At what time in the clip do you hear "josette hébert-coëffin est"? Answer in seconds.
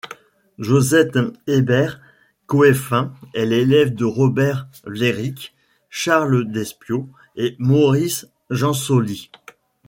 0.57-3.45